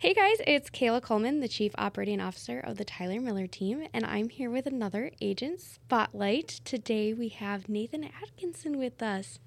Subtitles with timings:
[0.00, 4.06] Hey guys, it's Kayla Coleman, the Chief Operating Officer of the Tyler Miller team, and
[4.06, 6.60] I'm here with another agent spotlight.
[6.64, 9.40] Today we have Nathan Atkinson with us.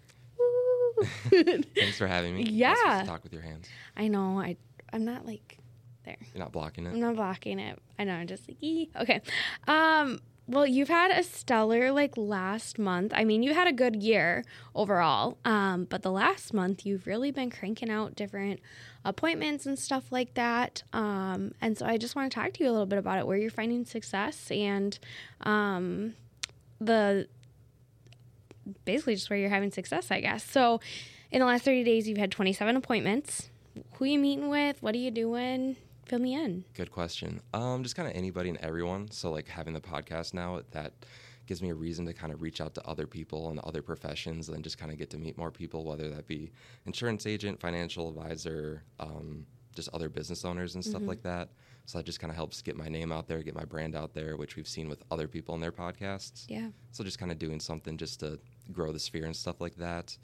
[1.30, 2.44] Thanks for having me.
[2.44, 3.04] Yeah.
[3.06, 3.70] Talk with your hands.
[3.96, 4.58] I know, I
[4.92, 5.58] I'm not like
[6.04, 6.18] there.
[6.34, 6.90] You're not blocking it.
[6.90, 7.80] I'm not blocking it.
[7.98, 8.90] I know, I'm just like, ee.
[9.00, 9.22] okay.
[9.70, 13.14] Um, well, you've had a stellar like last month.
[13.16, 14.44] I mean, you had a good year
[14.76, 15.38] overall.
[15.46, 18.60] Um, but the last month you've really been cranking out different
[19.04, 20.84] appointments and stuff like that.
[20.94, 23.28] Um, and so I just want to talk to you a little bit about it,
[23.28, 24.98] where you're finding success and
[25.42, 26.14] um,
[26.80, 27.28] the
[28.86, 30.44] basically just where you're having success, I guess.
[30.44, 30.80] So
[31.32, 33.50] in the last 30 days, you've had 27 appointments.
[33.94, 34.82] Who you meeting with?
[34.84, 35.78] What are you doing?
[36.06, 36.66] Fill me in.
[36.74, 37.40] Good question.
[37.54, 39.10] Um, just kind of anybody and everyone.
[39.12, 40.94] So like having the podcast now, that
[41.52, 44.48] gives me a reason to kind of reach out to other people and other professions,
[44.48, 46.50] and just kind of get to meet more people, whether that be
[46.86, 51.50] insurance agent, financial advisor, um, just other business owners and stuff like that.
[51.88, 54.14] So that just kind of helps get my name out there, get my brand out
[54.14, 56.46] there, which we've seen with other people in their podcasts.
[56.48, 56.70] Yeah.
[56.94, 58.40] So just kind of doing something just to
[58.72, 60.18] grow the sphere and stuff like that.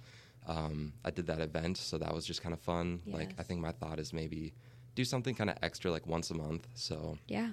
[0.48, 3.02] Um, I did that event, so that was just kind of fun.
[3.06, 4.54] Like I think my thought is maybe
[4.96, 6.70] do something kind of extra like once a month.
[6.74, 7.50] So Yeah.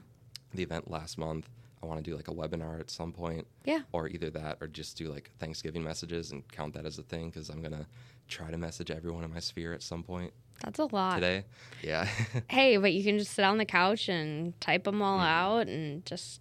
[0.54, 1.48] the event last month,
[1.84, 3.80] I want to do like a webinar at some point, Yeah.
[3.92, 7.30] or either that or just do like Thanksgiving messages and count that as a thing
[7.30, 7.86] because I'm gonna
[8.28, 11.16] try to message everyone in my sphere at some point That's a lot.
[11.16, 11.44] today.
[11.82, 12.08] Yeah.
[12.48, 15.26] Hey, but you can just sit on the couch and type them all Mm-hmm.
[15.26, 16.40] out and just.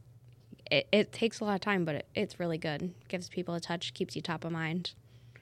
[0.71, 2.93] It, it takes a lot of time, but it, it's really good.
[3.09, 4.93] Gives people a touch, keeps you top of mind.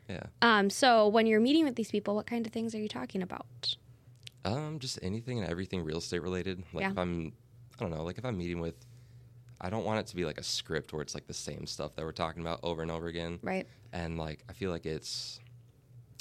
[0.09, 0.23] yeah.
[0.41, 3.21] Um, so when you're meeting with these people, what kind of things are you talking
[3.21, 3.75] about?
[4.43, 6.63] Um, just anything and everything real estate related.
[6.73, 6.91] Like Yeah.
[6.91, 7.33] if I'm,
[7.79, 8.73] I don't know, like if I'm meeting with,
[9.61, 11.95] I don't want it to be like a script where it's like the same stuff
[11.95, 13.39] that we're talking about over and over again.
[13.43, 13.67] Right.
[13.93, 15.39] And like I feel like it's,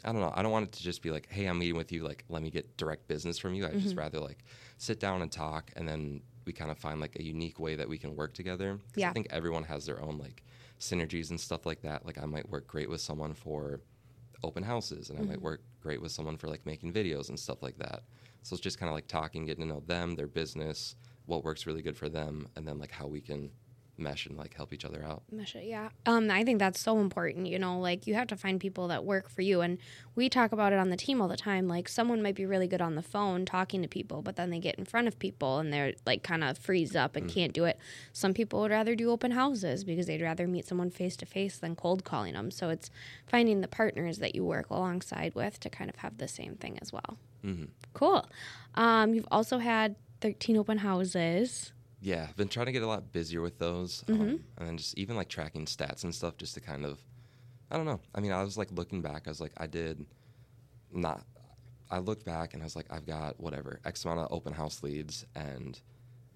[0.04, 1.90] I don't know, I don't want it to just be like, hey, I'm meeting with
[1.92, 3.64] you, like let me get direct business from you.
[3.64, 4.00] I would just Mm-hmm.
[4.00, 4.44] rather like
[4.78, 7.88] sit down and talk, and then we kind of find like a unique way that
[7.88, 8.78] we can work together.
[8.94, 9.10] Yeah.
[9.10, 10.42] I think everyone has their own like
[10.78, 12.04] synergies and stuff like that.
[12.06, 13.80] Like I might work great with someone for
[14.42, 15.30] open houses and I Mm-hmm.
[15.32, 18.02] might work great with someone for like making videos and stuff like that.
[18.42, 20.96] So it's just kind of like talking, getting to know them, their business,
[21.30, 23.50] what works really good for them, and then like how we can
[23.96, 25.22] mesh and like help each other out.
[25.30, 25.90] Mesh it, yeah.
[26.06, 27.46] Um, I think that's so important.
[27.46, 29.78] You know, like you have to find people that work for you, and
[30.14, 31.68] we talk about it on the team all the time.
[31.68, 34.58] Like someone might be really good on the phone talking to people, but then they
[34.58, 37.64] get in front of people and they're like kind of freeze up and can't do
[37.66, 37.78] it.
[38.12, 41.58] Some people would rather do open houses because they'd rather meet someone face to face
[41.58, 42.50] than cold calling them.
[42.50, 42.90] So it's
[43.26, 46.78] finding the partners that you work alongside with to kind of have the same thing
[46.80, 47.18] as well.
[47.42, 48.26] hmm Cool.
[48.76, 51.72] Um, you've also had 13 open houses.
[52.00, 54.22] Yeah, I've been trying to get a lot busier with those, Mm-hmm.
[54.22, 56.98] um, and then just even like tracking stats and stuff, just to kind of,
[57.70, 58.00] I don't know.
[58.14, 60.04] I mean, I was like looking back, I was like, I did
[60.92, 61.24] not.
[61.90, 64.82] I looked back and I was like, I've got whatever X amount of open house
[64.82, 65.78] leads, and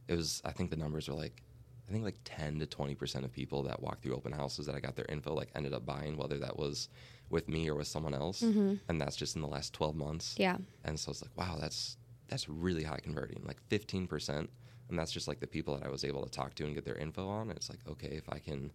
[0.09, 0.43] it was.
[0.45, 1.43] I think the numbers were like,
[1.89, 4.75] I think like ten to twenty percent of people that walked through open houses that
[4.75, 6.89] I got their info like ended up buying, whether that was
[7.31, 10.33] with me or with someone else, and that's just in the last twelve months.
[10.35, 10.43] Mm-hmm.
[10.43, 10.57] Yeah.
[10.85, 11.97] And so it's like, wow, that's
[12.29, 14.51] that's really high converting, like fifteen percent.
[14.91, 16.85] And that's just like the people that I was able to talk to and get
[16.85, 17.51] their info on.
[17.51, 18.71] It's like, okay, if I can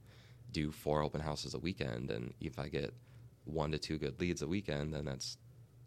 [0.52, 2.94] do four open houses a weekend, and if I get
[3.46, 5.38] one to two good leads a weekend, then that's,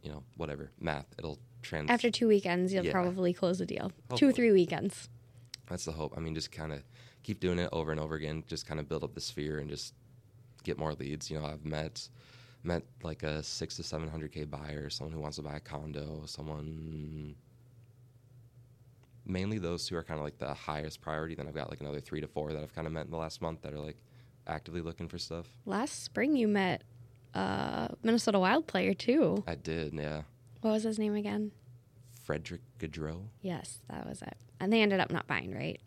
[0.00, 1.06] you know, whatever math.
[1.18, 1.90] It'll trans.
[1.90, 2.92] After two weekends, you'll Yeah.
[2.92, 3.90] probably close the deal.
[4.14, 5.08] Two or three weekends.
[5.68, 6.12] that's the hope.
[6.16, 6.82] I mean, just kind of
[7.24, 8.44] keep doing it over and over again.
[8.46, 9.94] Just kind of build up the sphere and just
[10.64, 11.30] get more leads.
[11.30, 12.08] You know, I've met
[12.62, 15.60] met like a six to seven hundred k buyer, someone who wants to buy a
[15.60, 17.34] condo, someone.
[19.24, 21.34] Mainly those two are kind of like the highest priority.
[21.34, 23.16] Then I've got like another three to four that I've kind of met in the
[23.16, 23.96] last month that are like
[24.46, 25.46] actively looking for stuff.
[25.64, 26.82] Last spring, you met
[27.34, 29.44] a Minnesota Wild player too.
[29.46, 30.22] I did, yeah.
[30.60, 31.52] What was his name again?
[32.22, 33.24] Frederick Gaudreau.
[33.40, 34.36] Yes, that was it.
[34.60, 35.80] And they ended up not buying, right?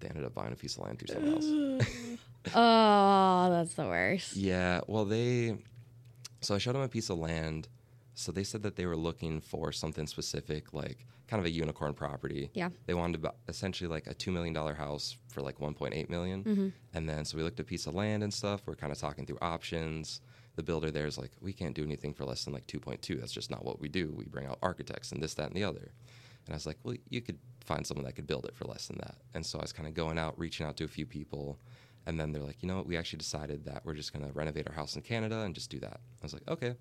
[0.00, 1.88] They ended up buying a piece of land through someone else.
[2.54, 4.36] oh, that's the worst.
[4.36, 5.56] Yeah, well, they.
[6.40, 7.68] So I showed them a piece of land.
[8.14, 11.94] So they said that they were looking for something specific, like kind of a unicorn
[11.94, 12.50] property.
[12.54, 12.68] Yeah.
[12.86, 16.08] They wanted to essentially like a two million dollar house for like one point eight
[16.08, 16.44] million.
[16.44, 16.68] Mm-hmm.
[16.94, 18.62] And then so we looked at a piece of land and stuff.
[18.66, 20.20] We're kind of talking through options.
[20.56, 23.02] The builder there is like, we can't do anything for less than like two point
[23.02, 23.16] two.
[23.16, 24.14] That's just not what we do.
[24.16, 25.90] We bring out architects and this, that, and the other.
[26.46, 28.86] And I was like, well, you could find someone that could build it for less
[28.86, 29.16] than that.
[29.32, 31.58] And so I was kind of going out, reaching out to a few people.
[32.06, 32.86] And then they're like, you know what?
[32.86, 35.70] We actually decided that we're just going to renovate our house in Canada and just
[35.70, 35.94] do that.
[35.94, 36.74] I was like, okay.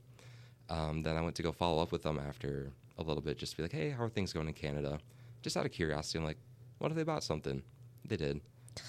[0.70, 3.52] Um, then I went to go follow up with them after a little bit, just
[3.54, 5.00] to be like, hey, how are things going in Canada?
[5.42, 6.38] Just out of curiosity, I'm like,
[6.78, 7.62] what if they bought something?
[8.06, 8.42] They did.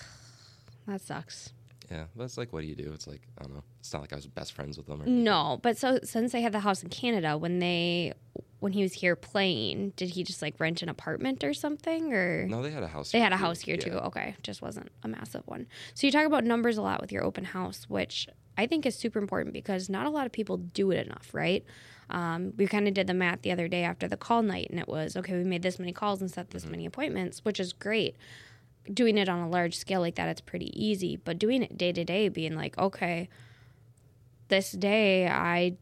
[0.87, 1.53] That sucks.
[1.91, 2.93] Yeah, but it's like, what do you do?
[2.93, 3.63] It's like, I don't know.
[3.81, 5.03] It's not like I was best friends with them.
[5.03, 8.13] Or No, but so since they had the house in Canada, when they
[8.61, 12.47] when he was here playing, did he just like rent an apartment or something or
[12.47, 13.13] No, they had a house.
[13.13, 13.43] they had a too.
[13.43, 13.93] house here too.
[13.93, 15.67] Okay, just wasn't a massive one.
[15.93, 18.97] So you talk about numbers a lot with your open house, which I think is
[18.97, 21.65] super important because not a lot of people do it enough, right?
[22.11, 24.79] Um, we kind of did the math the other day after the call night, and
[24.79, 25.33] it was okay.
[25.37, 26.71] We made this many calls and set this Mm-hmm.
[26.71, 28.17] many appointments, which is great.
[28.93, 31.17] Doing it on a large scale like that, it's pretty easy.
[31.17, 33.29] But doing it day to day, being like, okay,
[34.49, 35.77] this day I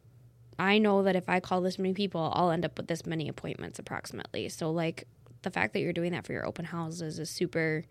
[0.58, 3.28] I know that if I call this many people, I'll end up with this many
[3.28, 4.48] appointments approximately.
[4.48, 5.08] So like
[5.42, 7.84] the fact that you're doing that for your open houses is super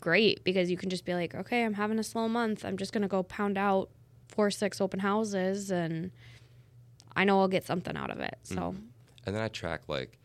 [0.00, 2.64] great because you can just be like, okay, I'm having a slow month.
[2.64, 3.90] I'm just gonna go pound out
[4.28, 6.10] four, six open houses, and
[7.16, 8.36] I know I'll get something out of it.
[8.42, 8.78] So mm-hmm.
[9.26, 10.18] And then I track like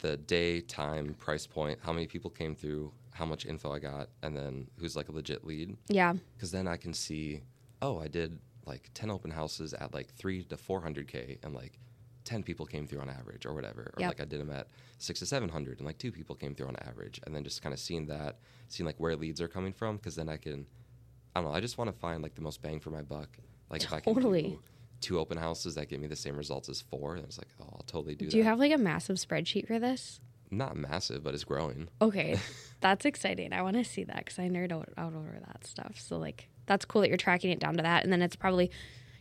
[0.00, 4.08] the day, time, price point, how many people came through, how much info I got,
[4.22, 5.76] and then who's like a legit lead.
[5.88, 7.42] yeah, Because then I can see,
[7.82, 11.80] oh, I did like 10 open houses at like three to 400K, and like
[12.28, 13.90] 10 people came through on average or whatever.
[13.96, 14.08] Or Yep.
[14.10, 16.76] like I did them at six to 700, and like two people came through on
[16.86, 17.20] average.
[17.24, 18.36] And then just kind of seeing that,
[18.68, 20.66] seeing like where leads are coming from, because then I can,
[21.34, 23.38] I don't know, I just want to find like the most bang for my buck.
[23.70, 24.42] Like if I can Totally.
[24.42, 24.60] do
[25.00, 27.68] two open houses that give me the same results as four, then it's like, oh,
[27.72, 28.30] I'll totally do, that.
[28.32, 28.36] do that.
[28.36, 30.20] you have like a massive spreadsheet for this?
[30.50, 31.88] Not massive, but it's growing.
[32.02, 32.38] Okay,
[32.80, 33.52] that's exciting.
[33.54, 35.98] I want to see that because I nerd out over that stuff.
[35.98, 38.70] So like that's cool that you're tracking it down to that, and then it's probably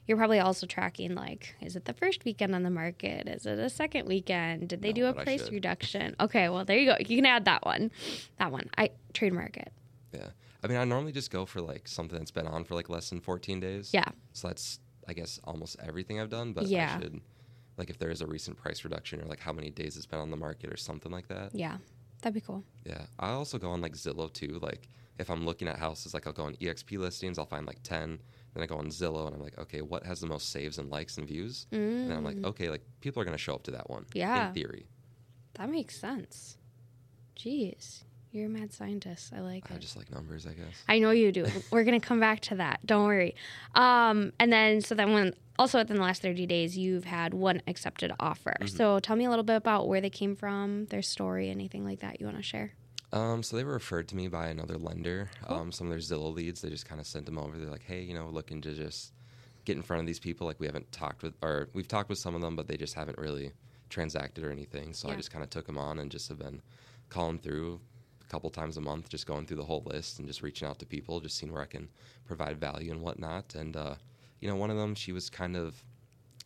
[0.07, 3.27] you're probably also tracking like is it the first weekend on the market?
[3.27, 4.69] Is it a second weekend?
[4.69, 6.15] Did they No, do a price reduction?
[6.19, 6.97] Okay, well there you go.
[6.99, 7.91] You can add that one.
[8.39, 8.69] That one.
[8.77, 9.71] I trademark it.
[10.13, 10.29] Yeah.
[10.63, 13.09] I mean, I normally just go for like something that's been on for like less
[13.09, 13.91] than 14 days.
[13.93, 14.05] Yeah.
[14.33, 16.53] So that's, I guess, almost everything I've done.
[16.53, 16.95] But Yeah.
[16.97, 17.21] I should,
[17.77, 20.19] like, if there is a recent price reduction or like how many days it's been
[20.19, 21.53] on the market or something like that.
[21.53, 21.77] Yeah.
[22.21, 22.63] That'd be cool.
[22.85, 23.03] Yeah.
[23.19, 24.57] I also go on like Zillow too.
[24.61, 24.87] Like,
[25.19, 28.19] if I'm looking at houses, like I'll go on EXP listings, I'll find like 10.
[28.57, 30.89] Then I go on Zillow and I'm like, okay, what has the most saves and
[30.89, 31.67] likes and views?
[31.71, 34.05] And I'm like, okay, like people are going to show up to that one.
[34.05, 34.15] Mm.
[34.15, 34.47] Yeah.
[34.47, 34.87] In theory.
[35.53, 36.57] That makes sense.
[37.37, 38.01] Jeez.
[38.31, 39.31] You're a mad scientist.
[39.35, 39.79] I like I it.
[39.79, 40.73] just like numbers, I guess.
[40.89, 41.45] I know you do.
[41.71, 42.79] We're gonna come back to that.
[42.83, 43.35] Don't worry.
[43.75, 47.61] Um, and then so then when also within the last thirty days, you've had one
[47.67, 48.55] accepted offer.
[48.65, 51.99] So tell me a little bit about where they came from, their story, anything like
[51.99, 52.73] that you want to share.
[53.13, 55.29] Um, so they were referred to me by another lender.
[55.47, 57.57] Um, some of their Zillow leads, they just kind of sent them over.
[57.57, 59.13] They're like, hey, you know, looking to just
[59.63, 60.45] get in front of these people.
[60.45, 62.95] Like we haven't talked with, or we've talked with some of them, but they just
[62.95, 63.53] haven't really
[63.89, 64.93] transacted or anything.
[64.93, 66.61] So I just kind of took them on and just have been
[67.09, 67.79] calling through
[68.21, 70.77] a couple times a month, just going through the whole list and just reaching out
[70.79, 71.87] to people, just seeing where I can
[72.25, 73.55] provide value and whatnot.
[73.55, 73.95] And uh,
[74.41, 75.81] you know, one of them, she was kind of,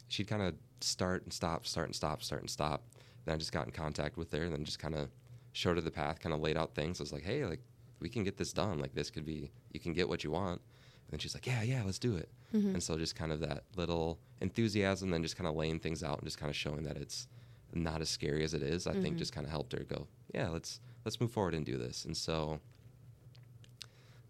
[0.10, 2.84] she'd kind of start and stop, start and stop, start and stop.
[3.26, 5.10] Then I just got in contact with her and then just kind of
[5.54, 7.00] showed her the path, kind of laid out things.
[7.00, 7.62] I was like, hey, like
[8.00, 8.80] we can get this done.
[8.80, 10.62] Like this could be, you can get what you want.
[10.62, 12.30] And then she's like, yeah, yeah, let's do it.
[12.54, 12.76] Mm-hmm.
[12.76, 16.18] And so just kind of that little enthusiasm, then just kind of laying things out
[16.18, 17.28] and just kind of showing that it's
[17.74, 18.88] not as scary as it is.
[18.88, 19.18] I think mm-hmm.
[19.18, 22.06] just kind of helped her go, yeah, let's let's move forward and do this.
[22.06, 22.60] And so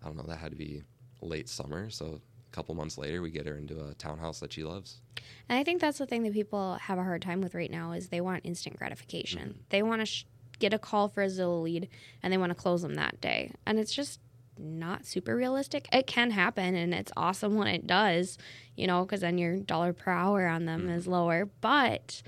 [0.04, 0.84] I don't know, that had to be
[1.22, 1.90] late summer.
[1.90, 2.22] So
[2.52, 5.02] a couple months later, we get her into a townhouse that she loves.
[5.50, 7.92] And I think that's the thing that people have a hard time with right now
[7.92, 9.50] is they want instant gratification.
[9.50, 9.62] Mm-hmm.
[9.70, 10.26] They want to sh-
[10.62, 11.90] get a call for a Zillow lead
[12.24, 13.52] and they want to close them that day.
[13.66, 14.20] And it's just
[14.58, 15.88] not super realistic.
[15.92, 18.38] It can happen and it's awesome when it does,
[18.76, 20.96] you know, because then your dollar per hour on them mm.
[20.96, 21.50] is lower.
[21.62, 22.22] But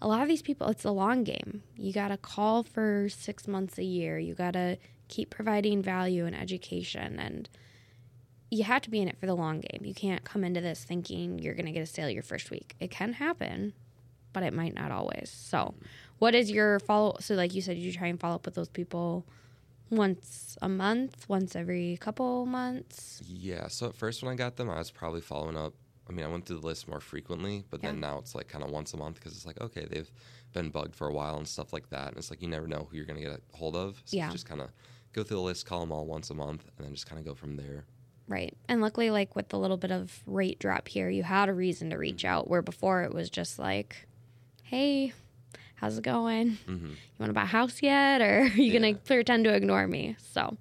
[0.00, 1.62] a lot of these people, it's a long game.
[1.76, 4.18] You got to call for six months a year.
[4.18, 7.48] You got to keep providing value and education and
[8.52, 9.80] you have to be in it for the long game.
[9.82, 12.76] You can't come into this thinking you're going to get a sale your first week.
[12.80, 13.72] It can happen,
[14.34, 15.30] but it might not always.
[15.30, 15.74] So,
[16.22, 17.16] what is your follow?
[17.18, 19.26] So, like you said, you try and follow up with those people
[19.90, 23.20] once a month, once every couple months.
[23.26, 23.66] Yeah.
[23.66, 25.74] So at first, when I got them, I was probably following up.
[26.08, 28.62] I mean, I went through the list more frequently, but then now it's like kind
[28.62, 30.10] of once a month because it's like, okay, they've
[30.52, 32.10] been bugged for a while and stuff like that.
[32.10, 34.00] And it's like you never know who you're going to get a hold of.
[34.04, 34.26] So Yeah.
[34.26, 34.70] you just kind of
[35.12, 37.26] go through the list, call them all once a month, and then just kind of
[37.26, 37.84] go from there.
[38.28, 38.56] Right.
[38.68, 41.90] And luckily, like with the little bit of rate drop here, you had a reason
[41.90, 42.32] to reach mm-hmm.
[42.32, 44.06] out, where before it was just like,
[44.62, 45.12] hey,
[45.82, 46.52] how's it going?
[46.64, 48.22] hmm You want to buy a house yet?
[48.22, 50.16] Or are you going to pretend to ignore me?
[50.32, 50.56] So,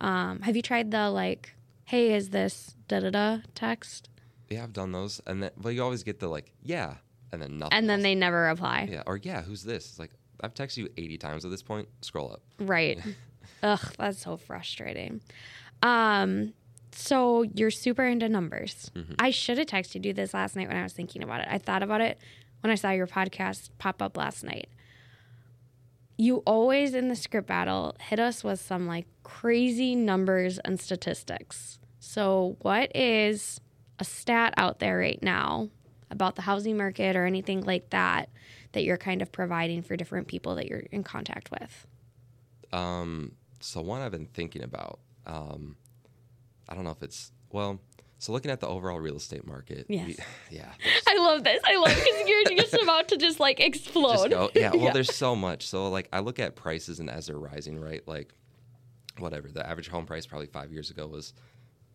[0.00, 4.08] um, have you tried the like, hey, is this da da da text?
[4.48, 6.94] Yeah, I've done those, and then but you always get the like, yeah,
[7.32, 7.76] and then nothing.
[7.76, 8.04] And then else.
[8.04, 8.88] they never reply.
[8.90, 9.90] yeah, or yeah, who's this?
[9.90, 10.10] It's like
[10.40, 11.88] I've texted you 80 times at this point.
[12.00, 12.40] Scroll up.
[12.58, 12.98] Right.
[13.62, 15.20] Ugh, that's so frustrating.
[15.82, 16.54] Um,
[16.92, 18.90] so you're super into numbers.
[19.18, 21.46] I should have texted you this last night when I was thinking about it.
[21.50, 22.18] I thought about it
[22.60, 24.68] when I saw your podcast pop up last night.
[26.16, 31.78] You always in the script battle hit us with some like crazy numbers and statistics.
[31.98, 33.60] So what is
[33.98, 35.68] a stat out there right now
[36.10, 38.28] about the housing market or anything like that
[38.72, 41.86] that you're kind of providing for different people that you're in contact with?
[42.72, 45.00] Um, so one I've been thinking about.
[45.26, 45.76] Um,
[46.68, 47.80] I don't know if it's well.
[48.20, 50.06] So looking at the overall real estate market, Yes.
[50.08, 50.16] we-
[50.58, 50.72] yeah,
[51.08, 51.60] I love this.
[51.64, 54.12] I love because you're just about to just like explode.
[54.12, 54.50] just go.
[54.54, 55.66] Yeah, well, there's so much.
[55.66, 58.06] So like I look at prices and as they're rising, right?
[58.06, 58.34] Like
[59.18, 61.32] whatever the average home price probably five years ago was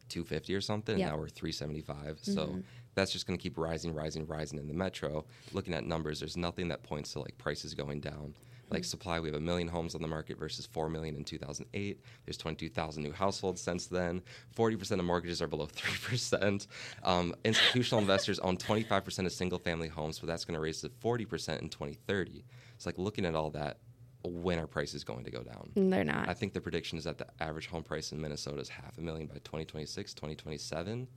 [0.09, 0.97] 250 or something.
[0.97, 1.05] Yeah.
[1.05, 2.19] And now we're 375.
[2.21, 2.59] So mm-hmm.
[2.95, 5.25] that's just going to keep rising, rising, rising in the metro.
[5.53, 8.33] Looking at numbers, there's nothing that points to like prices going down.
[8.69, 12.01] Like supply, we have a million homes on the market versus 4 million in 2008.
[12.25, 14.21] There's 22,000 new households since then.
[14.55, 16.67] 40% of mortgages are below 3%.
[17.03, 20.89] Um, institutional investors own 25% of single family homes, but that's going to raise to
[20.89, 22.43] 40% in 2030.
[22.75, 23.77] It's like looking at all that,
[24.23, 25.69] when are prices going to go down?
[25.75, 26.27] They're not.
[26.27, 29.01] I think the prediction is that the average home price in Minnesota is half a
[29.01, 31.07] million by 2026, 2027.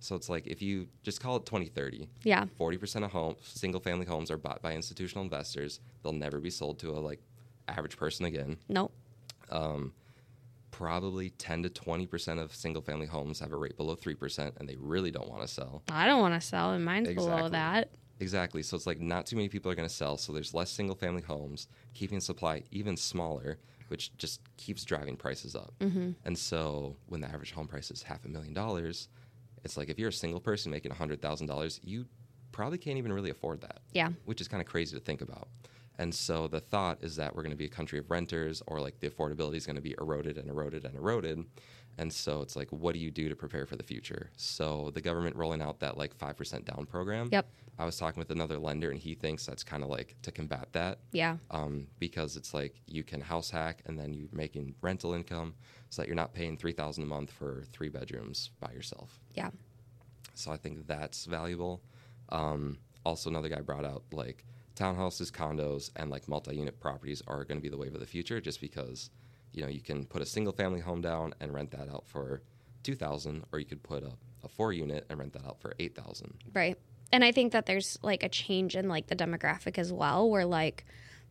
[0.00, 2.46] So it's like if you just call it 2030, yeah.
[2.58, 5.80] 40% of homes, single family homes are bought by institutional investors.
[6.02, 7.20] They'll never be sold to a like
[7.66, 8.56] average person again.
[8.68, 8.92] Nope.
[9.50, 9.92] Um,
[10.70, 14.76] Probably 10 to 20% of single family homes have a rate below 3% and they
[14.76, 15.82] really don't want to sell.
[15.90, 17.50] I don't want to sell, and mine's below Exactly.
[17.50, 17.90] that.
[18.20, 18.62] Exactly.
[18.62, 20.16] So it's like not too many people are going to sell.
[20.16, 25.56] So there's less single family homes, keeping supply even smaller, which just keeps driving prices
[25.56, 25.72] up.
[25.80, 26.10] Mm-hmm.
[26.24, 29.08] And so when the average home price is half a million dollars,
[29.64, 32.06] it's like if you're a single person making $100,000, you
[32.52, 34.10] probably can't even really afford that, Yeah.
[34.24, 35.48] which is kind of crazy to think about.
[36.00, 38.80] And so the thought is that we're going to be a country of renters or
[38.80, 41.44] like the affordability is going to be eroded and eroded and eroded.
[41.98, 44.30] And so it's like, what do you do to prepare for the future?
[44.36, 47.28] So the government rolling out that like 5% down program.
[47.32, 47.46] Yep.
[47.78, 50.68] I was talking with another lender and he thinks that's kind of like to combat
[50.72, 51.36] that Yeah.
[51.50, 55.54] um, because it's like you can house hack and then you're making rental income
[55.90, 59.18] so that you're not paying 3000 a month for three bedrooms by yourself.
[59.34, 59.50] Yeah.
[60.34, 61.82] So I think that's valuable.
[62.30, 64.44] Um, also, another guy brought out like
[64.76, 68.40] townhouses, condos, and like multi-unit properties are going to be the wave of the future,
[68.40, 69.10] just because
[69.52, 72.42] you know you can put a single-family home down and rent that out for
[72.82, 74.12] two thousand, or you could put a,
[74.44, 76.34] a four-unit and rent that out for eight thousand.
[76.54, 76.78] Right.
[77.10, 80.44] And I think that there's like a change in like the demographic as well, where
[80.44, 80.84] like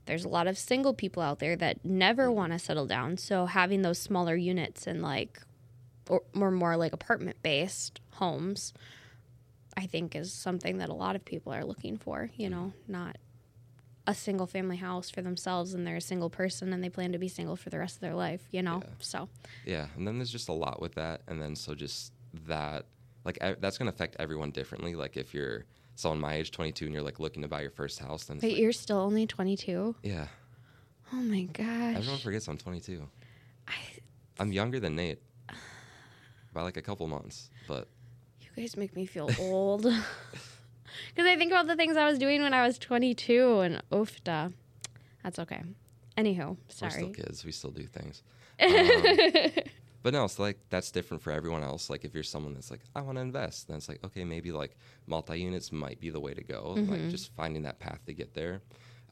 [0.06, 2.36] there's a lot of single people out there that never mm-hmm.
[2.36, 3.18] want to settle down.
[3.18, 5.40] So having those smaller units and like
[6.10, 8.74] or, or more like apartment based homes,
[9.76, 12.60] I think is something that a lot of people are looking for, you mm-hmm.
[12.60, 13.18] know, not
[14.08, 17.18] a single family house for themselves and they're a single person and they plan to
[17.20, 18.82] be single for the rest of their life, you know?
[18.84, 18.94] Yeah.
[19.00, 19.30] So,
[19.66, 22.14] Yeah, and then there's just a lot with that, and then so just
[22.48, 22.86] that,
[23.26, 24.96] like e- that's going to affect everyone differently.
[24.96, 28.00] Like if you're someone my age, 22, and you're like looking to buy your first
[28.00, 29.96] house, then but like, you're still only 22.
[30.04, 30.28] yeah,
[31.12, 31.96] Oh my gosh.
[31.98, 33.08] everyone forgets I'm 22.
[33.68, 33.74] I,
[34.40, 35.20] I'm younger than Nate
[36.54, 37.88] by like a couple months, but
[38.42, 39.86] You guys make me feel old.
[41.10, 44.54] Because I think about the things I was doing when I was 22 and oofda.
[45.24, 45.64] That's okay.
[46.18, 46.92] Anywho, sorry.
[46.92, 47.46] we're still kids.
[47.46, 48.24] We still do things.
[48.60, 49.64] Um,
[50.04, 51.90] but no, it's like that's different for everyone else.
[51.90, 54.52] Like if you're someone that's like, I want to invest, then it's like, okay, maybe
[54.52, 56.76] like multi units might be the way to go.
[56.78, 56.92] Mm-hmm.
[56.92, 58.62] Like just finding that path to get there.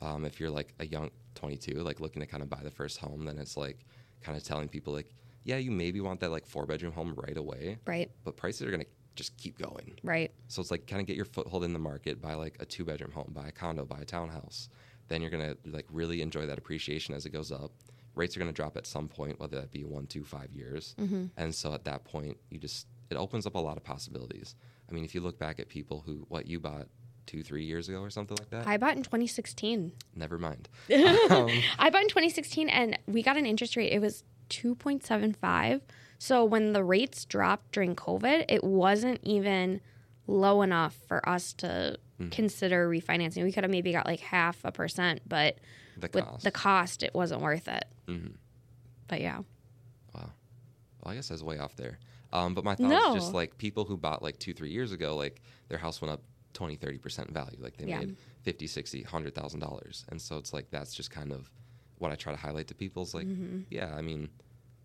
[0.01, 2.97] Um, if you're like a young 22, like looking to kind of buy the first
[2.99, 3.85] home, then it's like
[4.21, 5.13] kind of telling people like,
[5.43, 8.71] yeah, you maybe want that like four bedroom home right away, Right, but prices are
[8.71, 8.85] gonna
[9.15, 9.97] just keep going.
[10.03, 10.31] right.
[10.47, 12.85] So it's like kind of get your foothold in the market, buy like a two
[12.85, 14.69] bedroom home, buy a condo, buy a townhouse.
[15.07, 17.71] Then you're gonna like really enjoy that appreciation as it goes up.
[18.15, 20.95] Rates are gonna drop at some point, whether that be one, two, five years.
[21.37, 24.55] And so at that point, you just it opens up a lot of possibilities.
[24.89, 26.87] I mean, if you look back at people who what you bought
[27.25, 29.91] two, three years ago or something like that, I bought in 2016.
[30.15, 30.69] never mind.
[31.29, 33.91] um, I bought in 2016 and we got an interest rate.
[33.91, 35.81] It was 2.75.
[36.17, 39.81] So when the rates dropped during COVID, it wasn't even
[40.27, 41.97] low enough for us to
[42.31, 43.43] consider refinancing.
[43.43, 45.57] We could have maybe got like half a percent, but
[45.97, 46.43] the with cost.
[46.43, 47.85] the cost, it wasn't worth it.
[48.07, 48.35] Mhm.
[49.07, 49.39] But yeah.
[50.13, 50.31] Wow.
[51.03, 51.99] Well, I guess I was way off there.
[52.31, 53.15] Um, but my thought No.
[53.15, 56.11] is just like people who bought like two, three years ago, like their house went
[56.11, 56.21] up
[56.53, 57.57] 20, 30% in value.
[57.59, 57.99] Like they Yeah.
[57.99, 60.05] made 50, 60, $100,000.
[60.09, 61.51] And so it's like that's just kind of
[61.97, 63.61] what I try to highlight to people is like, Mm-hmm.
[63.69, 64.29] yeah, I mean,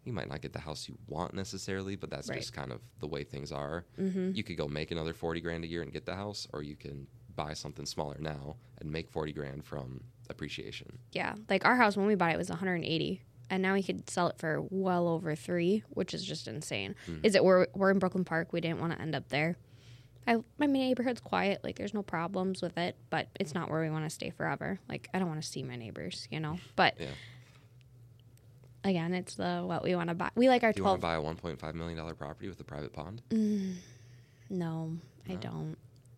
[0.05, 2.39] you might not get the house you want necessarily, but that's Right.
[2.39, 3.85] just kind of the way things are.
[4.01, 4.33] Mm-hmm.
[4.35, 6.77] You could go make another 40 grand a year and get the house, or you
[6.77, 10.99] can buy something smaller now and make 40 grand from appreciation.
[11.13, 11.35] Yeah.
[11.49, 14.39] Like our house when we bought it was 180 and now we could sell it
[14.39, 16.95] for well over 3, which is just insane.
[17.25, 18.53] Is it we're we're in Brooklyn Park.
[18.53, 19.57] We didn't want to end up there.
[20.27, 23.91] I my neighborhood's quiet, like there's no problems with it, but it's not where we
[23.91, 24.79] want to stay forever.
[24.89, 26.59] Like I don't want to see my neighbors, you know.
[26.77, 27.07] But Yeah.
[28.85, 30.31] again, it's the what we want to buy.
[30.35, 32.93] We like our Do you want to buy a $1.5 million property with a private
[32.93, 33.23] pond?
[33.31, 33.77] Mm,
[34.51, 34.97] no,
[35.29, 35.77] I don't.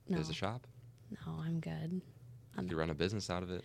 [0.09, 0.17] No.
[0.17, 0.67] There's a shop.
[1.11, 2.01] No, I'm good.
[2.69, 3.65] You run a business out of it.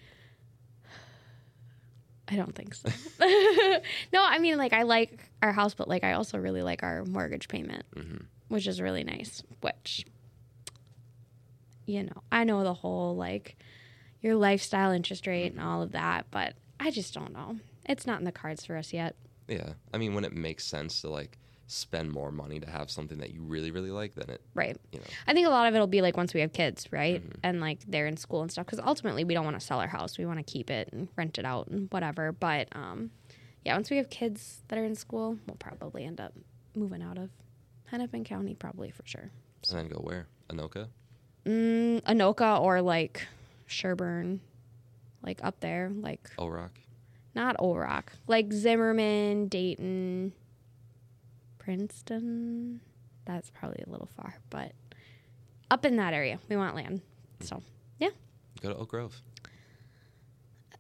[2.29, 2.89] I don't think so.
[4.13, 7.06] no, I mean, like, I like our house, but like, I also really like our
[7.06, 8.17] mortgage payment, mm-hmm.
[8.50, 9.44] which is really nice.
[9.62, 10.06] Which,
[11.88, 13.58] you know, I know the whole like
[14.22, 17.58] your lifestyle interest rate and all of that, but I just don't know.
[17.86, 19.15] It's not in the cards for us yet.
[19.48, 19.74] Yeah.
[19.94, 23.32] I mean, when it makes sense to like spend more money to have something that
[23.34, 24.77] you really, really like, then it, Right.
[24.91, 27.22] you know, I think a lot of it'll be like once we have kids, right?
[27.44, 28.65] And like they're in school and stuff.
[28.65, 30.17] Because ultimately, we don't want to sell our house.
[30.17, 32.32] We want to keep it and rent it out and whatever.
[32.32, 33.12] But um,
[33.65, 36.34] yeah, once we have kids that are in school, we'll probably end up
[36.75, 37.29] moving out of
[37.86, 39.32] Hennepin County, probably for sure.
[39.70, 40.27] and then go where?
[40.50, 40.88] Anoka?
[41.48, 43.25] Mm, Anoka or like
[43.68, 44.42] Sherburne,
[45.24, 46.72] like up there, like Orock?
[47.36, 50.34] not Old Rock, like Zimmerman, Dayton,
[51.58, 52.82] Princeton.
[53.25, 54.74] That's probably a little far, but
[55.72, 57.01] up in that area, we want land.
[57.42, 57.62] So,
[58.00, 58.10] yeah.
[58.62, 59.22] Go to Oak Grove.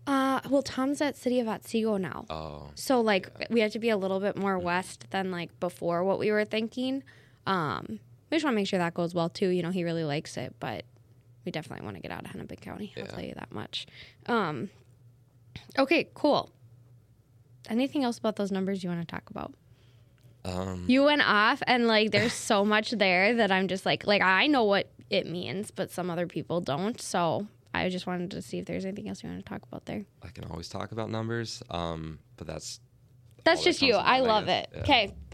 [0.05, 2.25] Uh, well, Tom's at City of Otsego now.
[2.29, 6.03] Oh, So, like, we have to be a little bit more west than like before
[6.05, 7.03] what we were thinking.
[7.45, 9.49] Um, we just want to make sure that goes well too.
[9.49, 10.83] You know, he really likes it, but
[11.45, 12.93] we definitely want to get out of Hennepin County.
[12.97, 13.87] I'll tell you that much.
[14.25, 14.69] Um,
[15.77, 16.51] okay, cool.
[17.69, 19.53] Anything else about those numbers you want to talk about?
[20.45, 24.21] um, You went off, and like, there's so much there that I'm just like, like
[24.21, 26.99] I know what it means, but some other people don't.
[26.99, 29.85] So I just wanted to see if there's anything else you want to talk about
[29.85, 30.05] there.
[30.23, 32.79] I can always talk about numbers, um, but that's
[33.43, 33.93] That's all that just you.
[33.93, 34.69] I love it.
[34.73, 34.83] Yeah.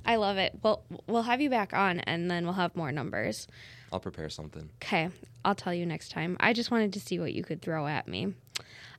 [0.05, 0.59] I love it.
[0.61, 3.47] Well, we'll have you back on, and then we'll have more numbers.
[3.91, 4.69] I'll prepare something.
[4.83, 5.09] Okay,
[5.45, 6.35] I'll tell you next time.
[6.39, 8.33] I just wanted to see what you could throw at me.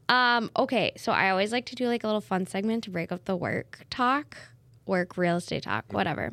[0.09, 3.11] Um, okay, so I always like to do like a little fun segment to break
[3.11, 4.37] up the work talk,
[4.87, 6.33] work, real estate talk, whatever.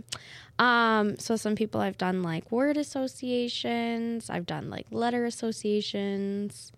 [0.60, 6.72] Um, so some people I've done like word associations, I've done like letter associations.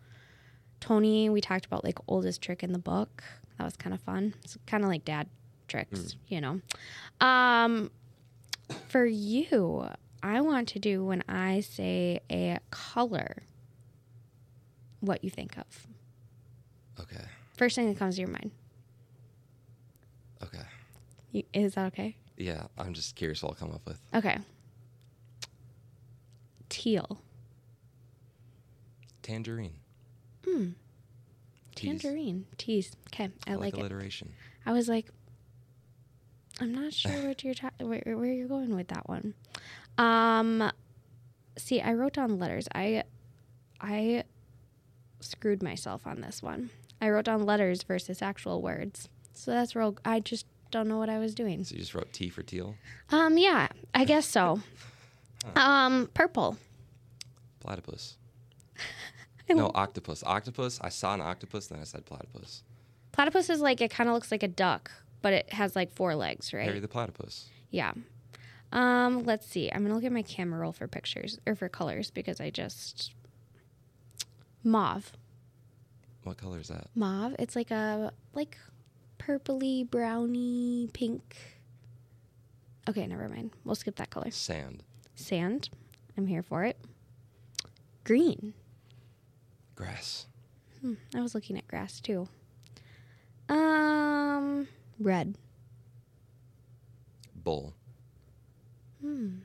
[0.79, 3.23] Tony, we talked about like oldest trick in the book.
[3.57, 4.35] That was kind of fun.
[4.43, 5.27] It's kind of like dad
[5.74, 6.62] tricks, you know.
[7.19, 7.89] Um,
[8.89, 9.88] for you,
[10.21, 13.43] I want to do when I say a color,
[15.00, 15.88] what you think of.
[17.00, 17.24] Okay.
[17.58, 18.52] First thing that comes to your mind.
[20.43, 20.63] Okay.
[21.32, 22.15] You, is that okay?
[22.38, 24.00] Yeah, I'm just curious what I'll come up with.
[24.13, 24.38] Okay.
[26.69, 27.19] Teal.
[29.24, 29.78] Tangerine.
[30.45, 30.69] Hmm.
[31.76, 32.45] Tangerine.
[32.58, 32.95] Teas.
[33.12, 33.80] Okay, I, I like, like it.
[33.80, 34.34] alliteration.
[34.65, 35.10] I was like,
[36.62, 39.34] I'm not sure what you're ta- where, where you're going with that one.
[39.98, 40.72] Um,
[41.58, 42.68] see, I wrote down letters.
[42.74, 43.04] I,
[43.82, 44.24] I
[45.20, 46.70] screwed myself on this one.
[47.02, 49.10] I wrote down letters versus actual words.
[49.34, 49.98] So that's real.
[50.06, 51.63] I just don't know what I was doing.
[51.63, 52.76] So you just wrote T for teal?
[53.10, 54.62] Um, yeah, I guess so.
[55.58, 56.56] Um, purple.
[57.60, 58.16] Platypus.
[59.50, 60.24] No, octopus.
[60.26, 60.80] Octopus.
[60.82, 62.63] I saw an octopus, then I said platypus.
[63.12, 64.89] Platypus is like it kind of looks like a duck,
[65.23, 66.65] but it has like four legs, right?
[66.65, 67.49] Harry the platypus.
[67.71, 67.93] Yeah.
[68.71, 69.71] Um, let's see.
[69.71, 73.13] I'm gonna look at my camera roll for pictures or for colors because I just
[74.63, 75.13] mauve.
[76.23, 76.88] What color is that?
[76.93, 77.36] Mauve.
[77.39, 78.57] It's like a like
[79.17, 81.36] purpley, browny, pink.
[82.88, 83.51] Okay, never mind.
[83.63, 84.29] We'll skip that color.
[84.29, 84.83] Sand.
[85.15, 85.69] Sand.
[86.17, 86.77] I'm here for it.
[88.03, 88.53] Green.
[89.75, 90.27] Grass.
[90.81, 92.27] Hmm, I was looking at grass too.
[93.47, 94.67] Um,
[94.99, 95.38] red.
[97.36, 97.73] Bull.
[99.01, 99.39] Hmm.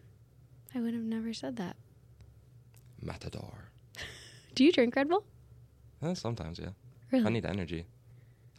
[0.75, 1.77] I would have never said that.
[3.03, 3.71] Matador.
[4.55, 5.25] Do you drink Red Bull?
[6.03, 6.71] Eh, sometimes, yeah.
[7.11, 7.27] Really?
[7.27, 7.87] I need energy.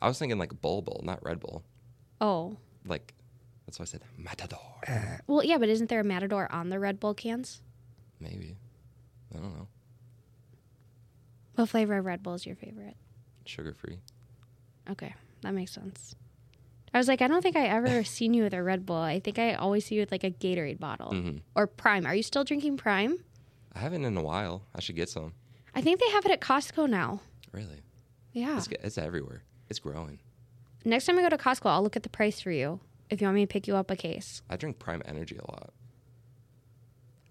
[0.02, 1.64] I was thinking like Bull Bull, not Red Bull.
[2.20, 2.58] Oh.
[2.86, 3.14] Like,
[3.66, 4.60] that's why I said Matador.
[5.28, 7.62] Well, yeah, but isn't there a Matador on the Red Bull cans?
[8.20, 8.58] Maybe.
[9.34, 9.68] I don't know.
[11.56, 12.96] What flavor of Red Bull is your favorite?
[13.46, 14.00] Sugar free.
[14.90, 16.16] Okay, that makes sense.
[16.94, 18.98] I was like, I don't think I ever seen you with a Red Bull.
[18.98, 22.06] I think I always see you with like a Gatorade bottle hmm or Prime.
[22.06, 23.24] Are you still drinking Prime?
[23.74, 24.64] I haven't in a while.
[24.76, 25.34] I should get some.
[25.76, 27.22] I think they have it at Costco now.
[27.52, 27.82] Really?
[28.34, 28.58] Yeah.
[28.58, 29.44] It's, it's everywhere.
[29.70, 30.20] It's growing.
[30.84, 33.28] Next time I go to Costco, I'll look at the price for you if you
[33.28, 34.42] want me to pick you up a case.
[34.50, 35.72] I drink Prime Energy a lot.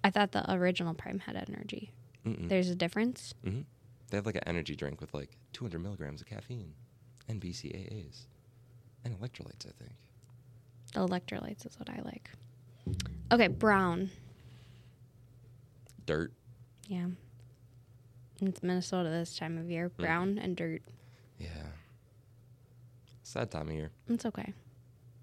[0.04, 1.92] I thought the original Prime had energy.
[2.24, 2.48] Mm-mm.
[2.48, 3.34] There's a difference.
[3.44, 3.62] hmm
[4.10, 6.74] They have like an energy drink with like 200 milligrams of caffeine
[7.28, 8.26] and BCAAs
[9.04, 9.92] and electrolytes, I think.
[10.94, 12.30] The electrolytes is what I like.
[13.32, 14.10] Okay, brown.
[16.06, 16.32] Dirt.
[16.86, 17.06] Yeah.
[18.40, 19.88] It's Minnesota this time of year.
[19.90, 20.82] Brown and dirt.
[21.38, 21.48] Yeah.
[23.22, 23.90] Sad time of year.
[24.08, 24.54] It's okay.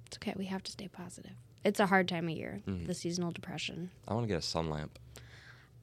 [0.06, 0.34] It's okay.
[0.38, 1.32] We have to stay positive.
[1.64, 2.86] It's a hard time of year, Mhm.
[2.86, 3.90] the seasonal depression.
[4.08, 5.00] I want to get a sun lamp.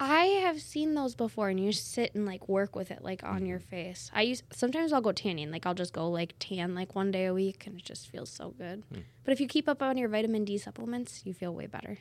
[0.01, 3.47] I have seen those before, and you sit and like work with it like on
[3.47, 4.11] your face.
[4.13, 7.27] I use sometimes I'll go tanning, like I'll just go like tan like one day
[7.27, 8.83] a week, and it just feels so good.
[8.93, 9.01] Hmm.
[9.25, 11.99] But if you keep up on your vitamin D supplements, you feel way better.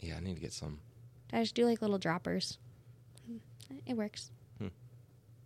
[0.00, 0.80] Yeah, I need to get some.
[1.32, 2.58] I just do like little droppers.
[3.86, 4.30] It works.
[4.58, 4.68] Hmm.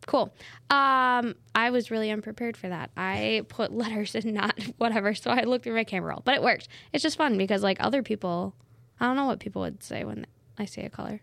[0.06, 0.32] Cool.
[0.70, 2.90] Um, I was really unprepared for that.
[2.96, 6.42] I put letters and not whatever, so I looked through my camera roll, but it
[6.42, 6.68] worked.
[6.92, 8.54] It's just fun because like other people,
[8.98, 10.26] I don't know what people would say when
[10.58, 11.20] I say a color.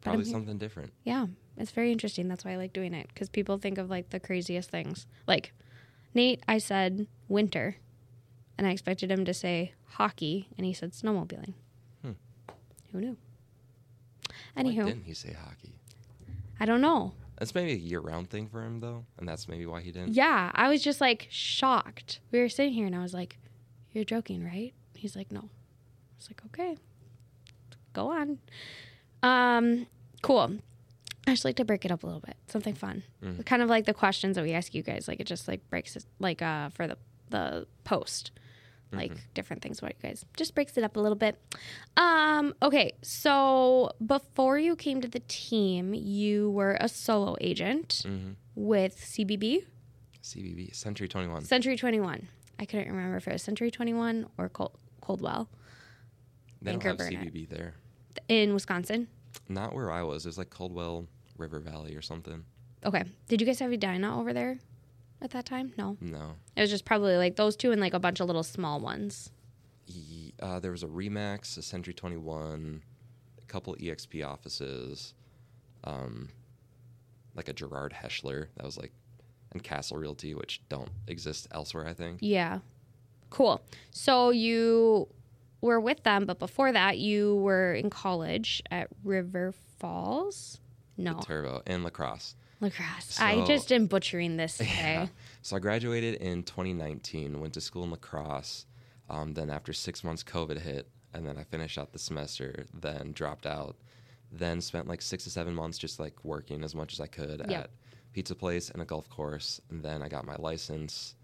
[0.00, 0.32] But I'm Probably here.
[0.32, 0.92] something different.
[1.04, 1.26] Yeah,
[1.56, 2.28] it's very interesting.
[2.28, 5.06] That's why I like doing it because people think of like the craziest things.
[5.26, 5.52] Like
[6.14, 7.76] Nate, I said winter,
[8.56, 11.54] and I expected him to say hockey, and he said snowmobiling.
[12.02, 12.12] Hmm.
[12.92, 13.16] Who knew?
[14.54, 15.74] Why Anywho, didn't he say hockey?
[16.60, 17.12] I don't know.
[17.38, 20.14] That's maybe a year-round thing for him, though, and that's maybe why he didn't.
[20.14, 22.18] Yeah, I was just like shocked.
[22.32, 23.38] We were sitting here, and I was like,
[23.92, 26.76] "You're joking, right?" He's like, "No." I was like, "Okay,
[28.00, 28.38] go on."
[29.22, 29.86] Um,
[30.22, 30.46] cool.
[31.26, 32.36] I just like to break it up a little bit.
[32.46, 33.02] Something fun.
[33.22, 33.44] Mhm.
[33.44, 35.08] Kind of like the questions that we ask you guys.
[35.08, 36.96] Like it just like breaks it like uh for the
[37.30, 38.30] the post.
[38.90, 40.24] Like different things about you guys.
[40.34, 41.34] Just breaks it up a little bit.
[41.98, 48.30] Um, okay, so before you came to the team, you were a solo agent hmm
[48.54, 49.66] with CBB,
[50.22, 51.44] CBB Century 21.
[51.44, 52.28] Century 21.
[52.58, 55.48] I couldn't remember if it was Century 21 or Cold, Coldwell
[56.62, 57.20] They don't have Burnet.
[57.20, 57.74] CBB there.
[58.28, 59.08] In Wisconsin.
[59.48, 60.24] Not where I was.
[60.24, 62.44] It was like Coldwell River Valley or something.
[62.84, 63.04] Okay.
[63.28, 64.58] Did you guys have Edina over there
[65.20, 65.72] at that time?
[65.76, 65.96] No.
[66.00, 66.34] No.
[66.56, 69.30] It was just probably like those two and like a bunch of little small ones.
[70.40, 72.82] Uh, there was a Remax, a Century 21,
[73.42, 75.14] a couple EXP offices,
[75.84, 76.28] um,
[77.34, 78.48] like a Gerard Heschler.
[78.56, 78.92] That was like,
[79.52, 82.18] and Castle Realty, which don't exist elsewhere, I think.
[82.20, 82.58] Yeah.
[83.30, 83.62] Cool.
[83.90, 85.08] So you
[85.60, 90.60] were with them, but before that, you were in college at River Falls.
[90.96, 92.34] No, Turbo and La Crosse.
[92.60, 93.20] lacrosse.
[93.20, 94.70] I just am butchering this today.
[94.74, 95.06] Yeah.
[95.42, 98.66] So I graduated in 2019, went to school in La Crosse.
[99.08, 102.66] Um, then after six months, COVID hit, and then I finished out the semester.
[102.74, 103.76] Then dropped out.
[104.32, 107.46] Then spent like six to seven months just like working as much as I could
[107.48, 107.60] Yeah.
[107.60, 107.70] at
[108.12, 109.60] pizza place and a golf course.
[109.70, 111.14] And then I got my license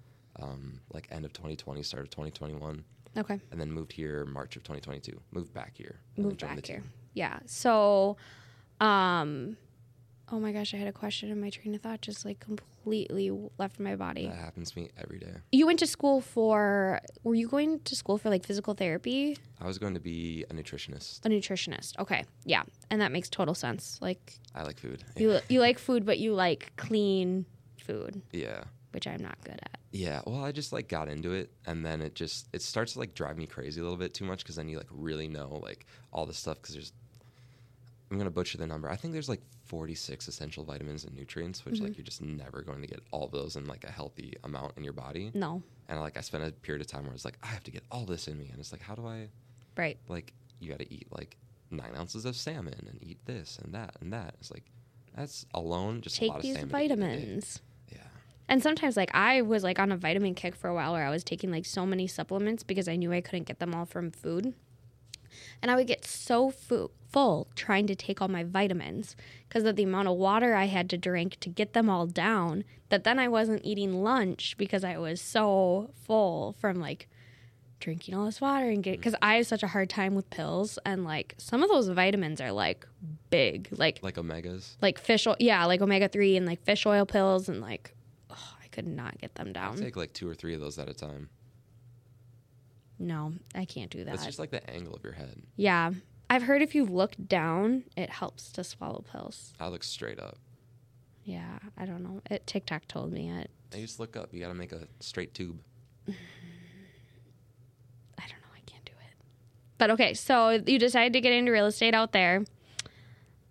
[0.40, 2.82] um, like end of 2020, start of 2021,
[3.16, 3.40] Okay.
[3.50, 5.20] and then moved here March of 2022.
[5.32, 6.00] Moved back here.
[6.16, 6.82] and then Move joined back here.
[7.14, 7.38] Yeah.
[7.46, 8.16] So,
[8.80, 9.56] um,
[10.32, 13.30] oh my gosh, I had a question and my train of thought just like completely
[13.58, 14.26] left my body.
[14.26, 15.34] That happens to me every day.
[15.52, 19.38] You went to school for, were you going to school for like physical therapy?
[19.60, 21.24] I was going to be a nutritionist.
[21.24, 21.98] A nutritionist.
[21.98, 22.24] Okay.
[22.44, 22.64] Yeah.
[22.90, 23.98] And that makes total sense.
[24.02, 25.04] Like I like food.
[25.16, 27.46] you, you like food, but you like clean
[27.78, 28.64] food, Yeah.
[28.92, 29.78] which I'm not good at.
[29.96, 32.98] Yeah, well, I just like got into it, and then it just it starts to
[32.98, 35.60] like drive me crazy a little bit too much because then you like really know
[35.62, 36.92] like all the stuff because there's
[38.10, 38.90] I'm gonna butcher the number.
[38.90, 41.84] I think there's like 46 essential vitamins and nutrients, which mm-hmm.
[41.84, 44.72] like you're just never going to get all of those in like a healthy amount
[44.76, 45.30] in your body.
[45.32, 45.62] No.
[45.88, 47.70] And like I spent a period of time where I was like, I have to
[47.70, 49.28] get all this in me, and it's like, how do I
[49.76, 49.96] Right.
[50.08, 51.36] like you got to eat like
[51.70, 54.34] nine ounces of salmon and eat this and that and that.
[54.40, 54.64] It's like
[55.14, 56.64] that's alone just a Take lot of these a day.
[56.64, 57.60] vitamins.
[58.48, 61.10] And sometimes, like, I was like on a vitamin kick for a while where I
[61.10, 64.10] was taking like so many supplements because I knew I couldn't get them all from
[64.10, 64.54] food.
[65.62, 69.16] And I would get so fu- full trying to take all my vitamins
[69.48, 72.64] because of the amount of water I had to drink to get them all down
[72.90, 77.08] that then I wasn't eating lunch because I was so full from like
[77.80, 80.78] drinking all this water and get because I have such a hard time with pills
[80.86, 82.86] and like some of those vitamins are like
[83.30, 84.76] big like Like omegas.
[84.80, 87.93] like fish oil yeah like omega-3 and like fish oil pills and like
[88.74, 89.76] could not get them down.
[89.78, 91.28] I take like two or three of those at a time.
[92.98, 95.42] no i can't do that It's just like the angle of your head.
[95.56, 95.92] yeah
[96.30, 100.38] i've heard if you look down it helps to swallow pills I look straight up.
[101.24, 104.32] yeah i don't know it tiktok told me it I just look up.
[104.32, 105.58] You got to make a straight tube.
[106.08, 106.12] i
[108.28, 109.14] don't know i can't do it
[109.78, 112.44] but okay so you decided to get into real estate out there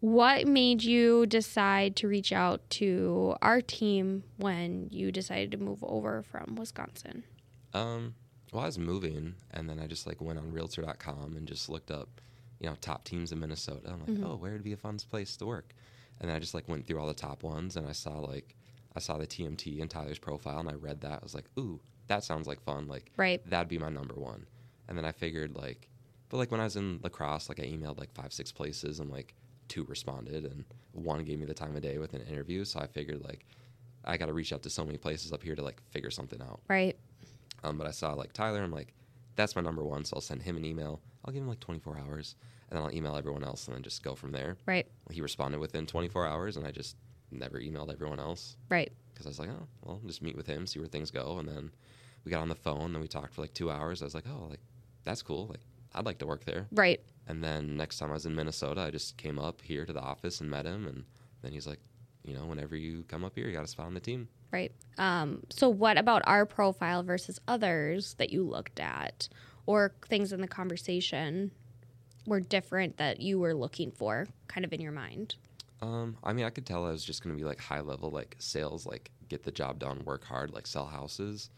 [0.03, 5.81] what made you decide to reach out to our team when you decided to move
[5.81, 7.23] over from wisconsin
[7.73, 8.13] Um,
[8.51, 11.89] well, I was moving, and then I just like went on Realtor.com and just looked
[11.89, 12.19] up,
[12.59, 13.87] you know, top teams in Minnesota.
[13.93, 15.73] I'm like, oh, where would be a fun place to work?
[16.19, 18.55] And then I just like went through all the top ones, and I saw like,
[18.95, 21.13] I saw the TMT and Tyler's profile, and I read that.
[21.21, 22.87] I was like, ooh, that sounds like fun.
[22.87, 23.41] Like, Right.
[23.49, 24.45] that'd be my number one.
[24.87, 25.89] And then I figured like,
[26.29, 28.99] but like when I was in La Crosse, like I emailed like five, six places,
[28.99, 29.33] and like
[29.67, 32.65] two responded, and one gave me the time of day with an interview.
[32.65, 33.45] So I figured like,
[34.05, 36.41] I got to reach out to so many places up here to like figure something
[36.41, 36.59] out.
[36.67, 36.95] right
[37.63, 38.61] Um, but I saw like Tyler.
[38.61, 38.93] I'm like,
[39.35, 40.05] that's my number one.
[40.05, 41.01] So I'll send him an email.
[41.25, 42.35] I'll give him like 24 hours,
[42.69, 44.57] and then I'll email everyone else, and then just go from there.
[44.65, 44.85] Right.
[45.09, 46.97] He responded within 24 hours, and I just
[47.31, 48.91] never emailed everyone else Right.
[49.13, 51.47] because I was like, oh, well, just meet with him, see where things go, and
[51.47, 51.71] then
[52.25, 54.01] we got on the phone, and we talked for like two hours.
[54.01, 54.59] I was like, oh, like
[55.05, 55.47] that's cool.
[55.47, 55.61] Like
[55.95, 56.67] I'd like to work there.
[56.71, 56.99] Right.
[57.27, 60.01] And then next time I was in Minnesota, I just came up here to the
[60.01, 61.05] office and met him, and
[61.41, 61.79] then he's like,
[62.23, 64.27] you know, whenever you come up here, you got to spot on the team.
[64.51, 64.71] Right.
[64.97, 69.27] Um, so, what about our profile versus others that you looked at,
[69.65, 71.51] or things in the conversation
[72.25, 75.35] were different that you were looking for, kind of in your mind?
[75.81, 78.09] Um, I mean, I could tell I was just going to be like high level,
[78.09, 81.49] like sales, like get the job done, work hard, like sell houses,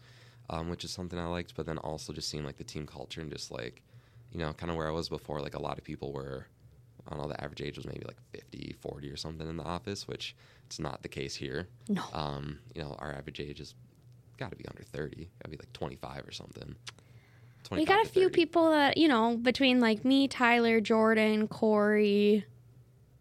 [0.50, 1.54] um, which is something I liked.
[1.54, 3.82] But then also just seeing like the team culture and just like,
[4.32, 5.40] you know, kind of where I was before.
[5.40, 6.46] Like a lot of people were,
[7.06, 9.64] I don't know, the average age was maybe like 50, 40 or something in the
[9.64, 10.36] office, which
[10.66, 11.68] it's not the case here.
[11.88, 12.02] No.
[12.12, 13.74] Um, you know, our average age is
[14.38, 16.74] got to be under 30, got to be like 25 or something.
[17.70, 18.34] We got a few 30.
[18.34, 22.44] people that, you know, between like me, Tyler, Jordan, Corey,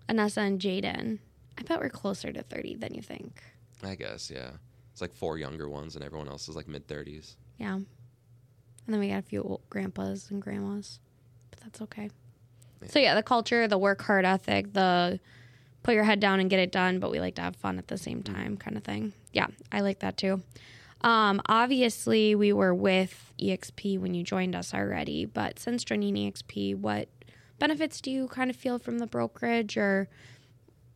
[0.07, 1.17] Anessa, and Jaden.
[1.57, 3.41] I bet we're closer to 30 than you think.
[3.83, 4.51] I guess, yeah.
[4.91, 7.35] It's like four younger ones, and everyone else is like mid 30s.
[7.57, 7.79] Yeah.
[8.85, 10.99] And then we got a few old grandpas and grandmas,
[11.49, 12.09] but that's okay.
[12.81, 12.87] Yeah.
[12.89, 15.19] So, yeah, the culture, the work hard ethic, the
[15.85, 17.87] put your head down and get it done, but we like to have fun at
[17.87, 19.13] the same time kind of thing.
[19.33, 20.41] Yeah, I like that too.
[21.01, 26.75] Um, obviously, we were with EXP when you joined us already, but since joining EXP,
[26.77, 27.07] what
[27.59, 29.77] benefits do you kind of feel from the brokerage?
[29.77, 30.09] Or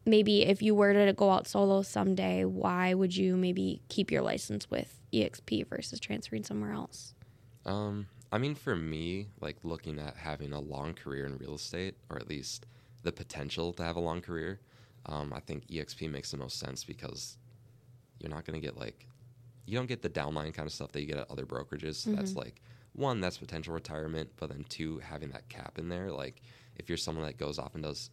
[0.06, 4.24] maybe if you were to go out solo someday, why would you maybe keep your
[4.24, 7.14] license with EXP versus transferring somewhere else?
[7.66, 11.96] Um, I mean, for me, like looking at having a long career in real estate,
[12.10, 12.66] or at least
[13.04, 14.60] the potential to have a long career,
[15.06, 17.38] um, I think EXP makes the most sense because
[18.20, 19.08] you're not going to get like,
[19.66, 21.96] you don't get the downline kind of stuff that you get at other brokerages.
[21.96, 22.62] So That's like
[22.94, 26.12] one, that's potential retirement, but then two, having that cap in there.
[26.12, 26.42] Like,
[26.76, 28.10] if you're someone that goes off and does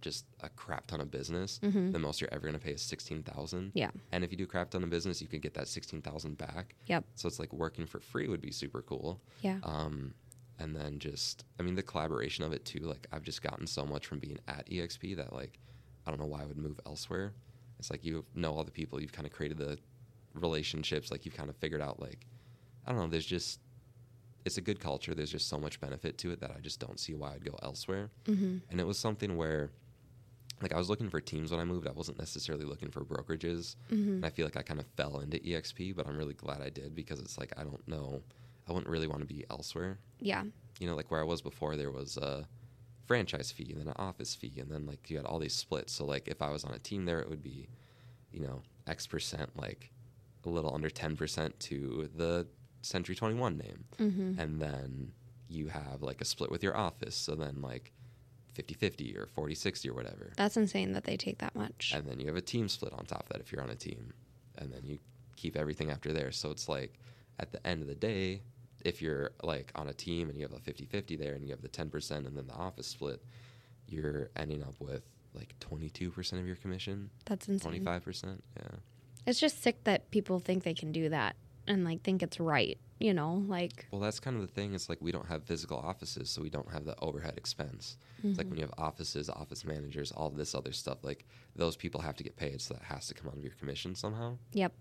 [0.00, 3.22] just a crap ton of business, the most you're ever going to pay is sixteen
[3.22, 3.72] thousand.
[3.74, 3.90] Yeah.
[4.12, 6.38] And if you do a crap ton of business, you can get that sixteen thousand
[6.38, 6.74] back.
[6.86, 7.04] Yep.
[7.14, 9.20] So it's like working for free would be super cool.
[9.42, 9.58] Yeah.
[9.62, 10.14] Um,
[10.58, 12.80] and then just, I mean, the collaboration of it too.
[12.80, 15.58] Like, I've just gotten so much from being at EXP that, like,
[16.06, 17.34] I don't know why I would move elsewhere.
[17.78, 19.76] It's like you know all the people, you've kind of created the
[20.34, 22.26] relationships, like, you've kind of figured out, like,
[22.86, 23.60] I don't know, there's just,
[24.46, 25.14] it's a good culture.
[25.14, 27.58] There's just so much benefit to it that I just don't see why I'd go
[27.62, 28.10] elsewhere.
[28.24, 28.58] Mm-hmm.
[28.70, 29.70] And it was something where,
[30.62, 31.86] like, I was looking for teams when I moved.
[31.86, 33.76] I wasn't necessarily looking for brokerages.
[33.92, 34.12] Mm-hmm.
[34.14, 36.70] And I feel like I kind of fell into EXP, but I'm really glad I
[36.70, 38.22] did because it's like, I don't know,
[38.68, 40.44] I wouldn't really want to be elsewhere Yeah.
[40.80, 42.46] you know, like where I was before, there was a
[43.06, 45.92] franchise fee and then an office fee, and then like you had all these splits.
[45.92, 47.68] So like if I was on a team there, it would be,
[48.32, 49.90] you know, X percent, like
[50.44, 52.46] a little under ten percent to the
[52.86, 54.38] Century Twenty One name, Mm-hmm.
[54.40, 55.12] and then
[55.48, 57.14] you have like a split with your office.
[57.14, 57.92] So then like
[58.58, 61.92] 50-50 or 40-60 or whatever, That's insane that they take that much.
[61.94, 63.74] and then you have a team split on top of that if you're on a
[63.76, 64.12] team,
[64.58, 64.98] and then you
[65.36, 66.32] keep everything after there.
[66.32, 66.94] So it's like
[67.38, 68.42] at the end of the day,
[68.84, 71.60] if you're like on a team and you have a 50-50 there and you have
[71.62, 73.22] the 10% and then the office split,
[73.88, 75.02] you're ending up with
[75.34, 77.84] like 22% of your commission, That's insane.
[77.84, 78.38] 25%.
[78.56, 78.62] Yeah.
[79.26, 82.78] It's just sick that people think they can do that and like think it's right.
[82.98, 84.74] You know, like Well, that's kind of the thing.
[84.74, 87.98] It's like we don't have physical offices, so we don't have the overhead expense.
[88.24, 92.00] It's like when you have offices, office managers, all this other stuff, like those people
[92.00, 94.38] have to get paid, so that has to come out of your commission somehow.
[94.52, 94.72] Yep.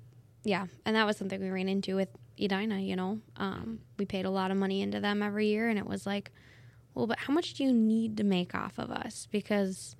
[0.46, 0.68] Yeah.
[0.86, 3.20] And that was something we ran into with Edina, you know.
[3.36, 6.32] Um, we paid a lot of money into them every year and it was like,
[6.94, 9.28] well, but how much do you need to make off of us?
[9.32, 9.96] Because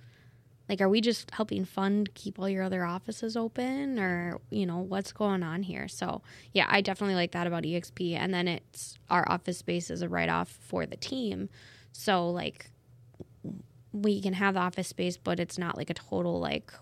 [0.68, 4.78] like are we just helping fund keep all your other offices open or, you know,
[4.78, 5.88] what's going on here?
[5.88, 8.16] So yeah, I definitely like that about EXP.
[8.16, 11.48] And then it's our office space is a write off for the team.
[11.92, 12.70] So like
[13.92, 16.72] we can have the office space, but it's not like a total like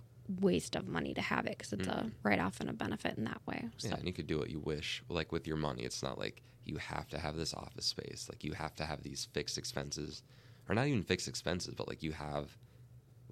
[0.40, 2.08] waste of money to have it because it's a mm-hmm.
[2.22, 3.68] write off and a benefit in that way.
[3.76, 5.02] So Yeah, and you could do what you wish.
[5.08, 8.28] Like with your money, it's not like you have to have this office space.
[8.30, 10.22] Like you have to have these fixed expenses,
[10.68, 12.56] or not even fixed expenses, but like you have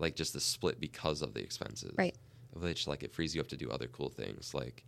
[0.02, 1.94] like just the split because of the expenses.
[1.96, 2.16] Right.
[2.54, 4.52] Which like it frees you up to do other cool things.
[4.52, 4.84] Like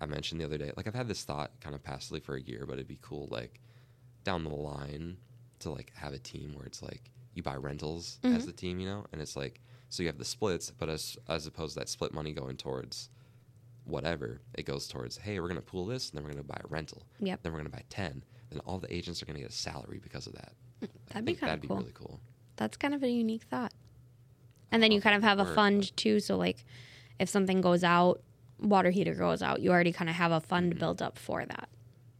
[0.00, 2.40] I mentioned the other day, like I've had this thought kind of passively for a
[2.40, 3.60] year, but it'd be cool like
[4.22, 5.16] down the line
[5.60, 8.46] to like have a team where it's like you buy rentals as mm-hmm.
[8.46, 11.46] the team, you know, and it's like so you have the splits, but as as
[11.46, 13.08] opposed to that split money going towards
[13.84, 16.68] whatever, it goes towards hey, we're gonna pool this, and then we're gonna buy a
[16.68, 17.42] rental, Yep.
[17.42, 20.26] then we're gonna buy ten, then all the agents are gonna get a salary because
[20.26, 20.52] of that.
[20.82, 22.20] Mm, I That'd be think kinda that'd be really cool.
[22.56, 23.72] that's kind of a unique thought.
[24.72, 26.20] And then you kind of have a fund too.
[26.20, 26.64] So like
[27.18, 28.22] if something goes out,
[28.58, 31.68] water heater goes out, you already kind of have a fund built up for that.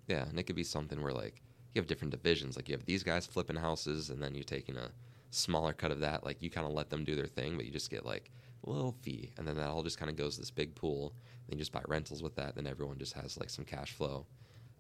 [0.09, 1.43] Yeah, and it could be something where like
[1.75, 2.57] you have different divisions.
[2.57, 4.91] Like you have these guys flipping houses, and then you're taking a
[5.31, 6.25] smaller cut of that.
[6.25, 8.31] Like you kind of let them do their thing, but you just get like
[8.67, 11.15] a little fee, and then that all just kind of goes to this big pool.
[11.49, 12.57] Then you just buy rentals with that.
[12.57, 14.27] Then everyone just has like some cash flow.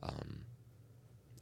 [0.02, 0.40] Um,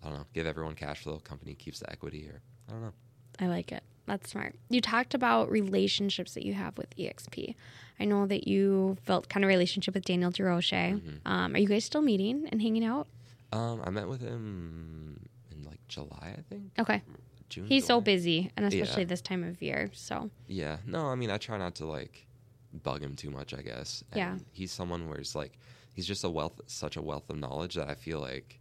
[0.03, 0.27] I don't know.
[0.33, 1.19] Give everyone cash flow.
[1.19, 2.93] Company keeps the equity, or I don't know.
[3.41, 3.83] I like it.
[4.09, 4.55] That's smart.
[4.71, 7.55] You talked about relationships that you have with EXP.
[8.01, 10.73] I know that you built kind of relationship with Daniel DeRoche.
[10.95, 11.29] Mm-hmm.
[11.31, 13.07] Um, are you guys still meeting and hanging out?
[13.53, 16.71] Um, I met with him in like July, I think.
[16.79, 17.03] Okay.
[17.49, 17.67] June.
[17.67, 19.09] He's so busy, and especially Yeah.
[19.09, 19.91] this time of year.
[19.95, 20.79] So Yeah.
[20.87, 22.27] No, I mean, I try not to like
[22.83, 24.05] bug him too much, I guess.
[24.15, 24.37] Yeah.
[24.53, 25.59] He's someone where he's like,
[25.95, 28.58] he's just a wealth, such a wealth of knowledge that I feel like,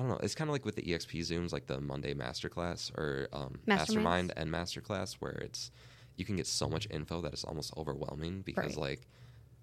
[0.00, 0.18] I don't know.
[0.22, 4.32] It's kind of like with the EXP Zooms, like the Monday Masterclass or um, Mastermind
[4.34, 5.70] and Masterclass, where it's,
[6.16, 8.92] you can get so much info that it's almost overwhelming because, Right.
[8.92, 9.08] like,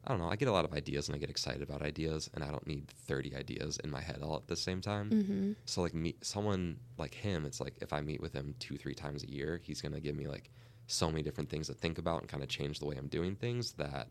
[0.05, 0.29] I don't know.
[0.29, 2.67] I get a lot of ideas and I get excited about ideas, and I don't
[2.67, 5.09] need 30 ideas in my head all at the same time.
[5.09, 8.77] hmm So like meet someone like him, it's like if I meet with him two,
[8.77, 10.51] three times a year, he's gonna give me like
[10.85, 13.35] so many different things to think about and kind of change the way I'm doing
[13.35, 14.07] things that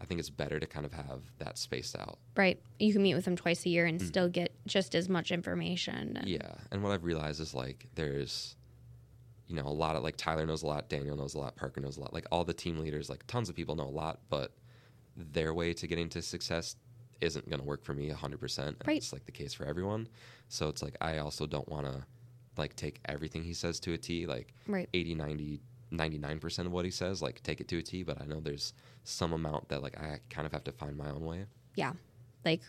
[0.00, 2.18] I think it's better to kind of have that spaced out.
[2.36, 5.30] right, you can meet with them twice a year and still get just as much
[5.32, 6.16] information.
[6.18, 6.32] and- Mm.
[6.40, 6.54] Yeah.
[6.70, 8.56] And what I've realized is like there's
[9.48, 11.80] you know, a lot of like Tyler knows a lot, Daniel knows a lot, Parker
[11.80, 12.12] knows a lot.
[12.12, 14.50] Like all the team leaders, like tons of people know a lot, but
[15.16, 16.74] their way to getting to success
[17.20, 18.58] isn't going to work for me 100%.
[18.66, 18.96] And Right.
[18.96, 20.08] It's like the case for everyone.
[20.48, 22.04] So it's like I also don't want to
[22.56, 24.88] like take everything he says to a T, like Right.
[24.92, 25.60] 80, 90,
[25.92, 28.72] 99% of what he says, like take it to a T, but I know there's
[29.04, 31.46] some amount that like I kind of have to find my own way.
[31.74, 31.92] yeah
[32.44, 32.60] like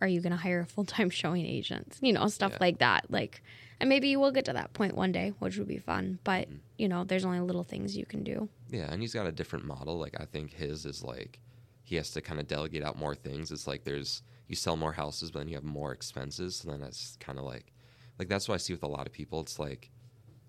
[0.00, 2.58] are you going to hire a full-time showing agent you know stuff Yeah.
[2.60, 3.42] like that like
[3.80, 6.48] and maybe you will get to that point one day which would be fun but
[6.48, 6.56] Mm-hmm.
[6.78, 9.64] you know there's only little things you can do Yeah, and he's got a different
[9.64, 9.98] model.
[9.98, 11.38] Like I think his is like
[11.84, 13.52] he has to kind of delegate out more things.
[13.52, 16.56] It's like there's you sell more houses, but then you have more expenses.
[16.56, 17.72] So then it's kind of like
[18.18, 19.40] like that's what I see with a lot of people.
[19.40, 19.90] It's like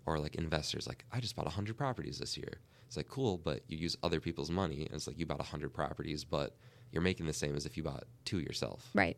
[0.05, 0.87] or like investors.
[0.87, 2.59] Like I just bought hundred properties this year.
[2.87, 4.85] It's like cool, but you use other people's money.
[4.85, 6.55] And it's like you bought hundred properties, but
[6.91, 8.89] you're making the same as if you bought two yourself.
[8.93, 9.17] right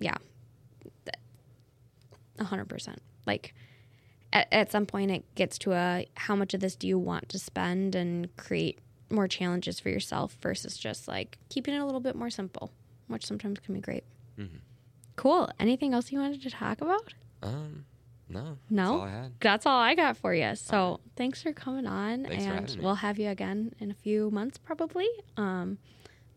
[0.00, 0.16] yeah
[2.38, 3.54] a hundred percent like
[4.32, 7.28] at, at some point it gets to a how much of this do you want
[7.28, 12.00] to spend and create more challenges for yourself versus just like keeping it a little
[12.00, 12.72] bit more simple
[13.06, 14.04] which sometimes can be great
[14.38, 14.58] Mhm.
[15.14, 17.84] cool anything else you wanted to talk about Um,
[18.28, 18.82] no, No?
[18.82, 19.32] that's all I had.
[19.40, 20.54] that's all I got for you.
[20.56, 24.30] So All thanks for coming on, Thanks and we'll have you again in a few
[24.30, 25.06] months probably.
[25.36, 25.78] Um,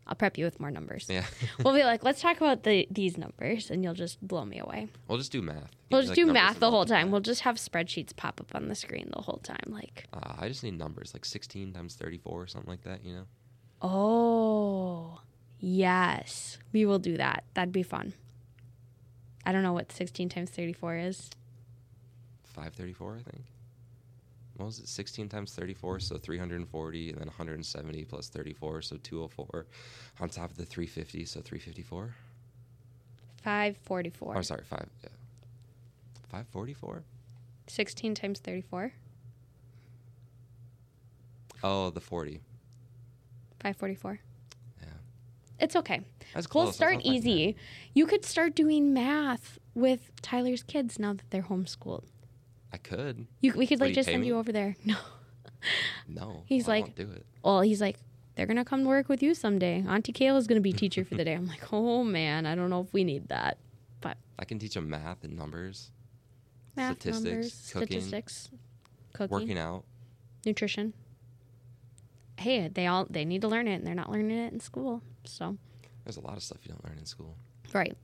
[0.10, 1.08] I'll prep you with more numbers.
[1.10, 1.26] Yeah,
[1.64, 4.88] we'll be like, let's talk about the these numbers, and you'll just blow me away.
[5.08, 5.72] we'll just do math.
[5.92, 7.12] We'll just me, do math the whole time.
[7.12, 9.68] We'll just have spreadsheets pop up on the screen the whole time.
[9.68, 13.04] Like, Uh, I just need numbers, like 16 times 34 or something like that.
[13.06, 13.24] You know.
[13.82, 15.20] oh
[15.60, 17.44] yes, we will do that.
[17.54, 18.14] That'd be fun.
[19.46, 21.30] I don't know what sixteen times thirty four is.
[22.62, 23.46] 534, I think.
[24.56, 24.88] What was it?
[24.88, 29.68] 16 times 34, so 340, and then 170 plus 34, so 204.
[30.20, 32.16] On top of the 350, so 354.
[33.44, 34.36] Five forty four.
[34.36, 34.90] Oh, sorry, five.
[35.04, 35.10] Yeah.
[36.30, 37.04] 544.
[37.68, 38.92] Sixteen times thirty four.
[41.64, 42.42] Oh, the 40.
[43.62, 44.20] Five forty four.
[44.82, 44.88] Yeah,
[45.60, 46.02] It's okay.
[46.34, 46.76] that's We'll close.
[46.76, 47.56] start easy.
[47.94, 52.04] You could start doing math with Tyler's kids now that they're homeschooled.
[52.74, 53.28] I could.
[53.42, 54.28] You, we could Would like he just pay send me?
[54.28, 54.76] you over there.
[54.86, 54.96] No.
[56.08, 56.44] No.
[56.48, 57.26] He's I like- won't do it.
[57.44, 57.98] Well, he's like,
[58.36, 59.84] they're gonna come to work with you someday.
[59.88, 61.34] Auntie Kayla's gonna be teacher for the day.
[61.34, 63.58] I'm like, oh man, I don't know if we need that.
[64.02, 65.92] But I can teach them math and numbers,
[66.76, 68.50] math, Statistics, numbers, cooking, statistics,
[69.14, 69.84] cooking, working out.
[70.46, 70.94] nutrition.
[72.38, 75.02] Hey, they all they need to learn it, and they're not learning it in school.
[75.24, 75.58] So
[76.04, 77.36] There's a lot of stuff you don't learn in school.
[77.74, 77.98] right,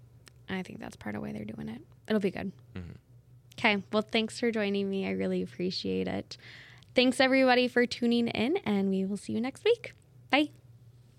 [0.50, 1.82] I think that's part of why they're doing it.
[2.08, 2.52] It'll be good.
[2.76, 2.96] Mhm.
[3.58, 3.84] Okay.
[3.92, 5.08] Well, thanks for joining me.
[5.08, 6.38] I really appreciate it.
[6.96, 9.94] Thanks everybody for tuning in, and we will see you next week.
[10.30, 10.63] Bye.